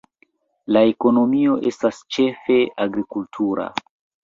La 0.75 0.81
ekonomio 0.93 1.59
estas 1.73 2.01
ĉefe 2.17 2.59
agrikultura. 2.89 3.71